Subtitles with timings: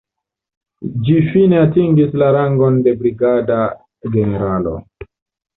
[1.09, 3.61] Ĝi fine atingis la rangon de brigada
[4.17, 4.75] generalo.